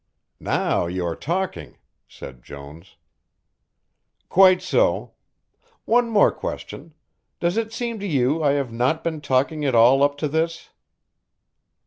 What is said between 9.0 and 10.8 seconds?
been talking at all up to this?"